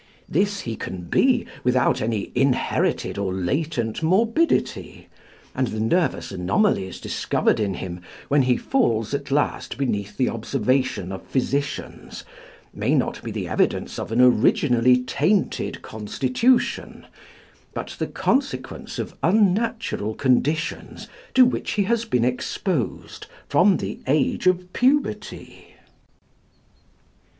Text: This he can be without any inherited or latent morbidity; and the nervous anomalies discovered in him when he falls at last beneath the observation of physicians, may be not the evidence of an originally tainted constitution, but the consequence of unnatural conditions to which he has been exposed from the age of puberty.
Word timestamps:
This 0.27 0.61
he 0.61 0.75
can 0.75 1.01
be 1.03 1.45
without 1.63 2.01
any 2.01 2.31
inherited 2.33 3.19
or 3.19 3.31
latent 3.31 4.01
morbidity; 4.01 5.07
and 5.53 5.67
the 5.67 5.79
nervous 5.79 6.31
anomalies 6.31 6.99
discovered 6.99 7.59
in 7.59 7.75
him 7.75 8.01
when 8.27 8.41
he 8.41 8.57
falls 8.57 9.13
at 9.13 9.29
last 9.29 9.77
beneath 9.77 10.17
the 10.17 10.27
observation 10.27 11.11
of 11.11 11.21
physicians, 11.27 12.23
may 12.73 12.87
be 12.89 12.95
not 12.95 13.21
the 13.23 13.47
evidence 13.47 13.99
of 13.99 14.11
an 14.11 14.19
originally 14.21 15.03
tainted 15.03 15.83
constitution, 15.83 17.05
but 17.75 17.95
the 17.99 18.07
consequence 18.07 18.97
of 18.97 19.15
unnatural 19.21 20.15
conditions 20.15 21.07
to 21.35 21.45
which 21.45 21.73
he 21.73 21.83
has 21.83 22.05
been 22.05 22.25
exposed 22.25 23.27
from 23.47 23.77
the 23.77 23.99
age 24.07 24.47
of 24.47 24.73
puberty. 24.73 25.75